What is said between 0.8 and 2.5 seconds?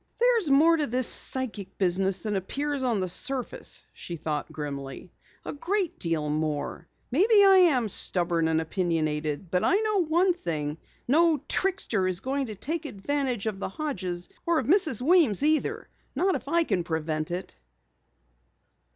this psychic business than